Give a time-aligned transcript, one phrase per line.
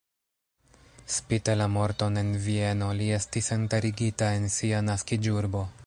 [1.15, 5.65] Spite la morton en Vieno li estis enterigita en sia naskiĝurbo.